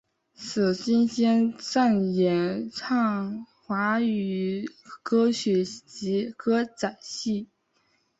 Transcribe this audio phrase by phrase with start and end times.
[0.33, 4.67] 紫君兼擅演唱华语
[5.03, 7.49] 歌曲及歌仔戏。